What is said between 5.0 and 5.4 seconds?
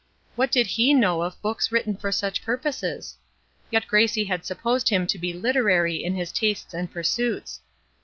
to be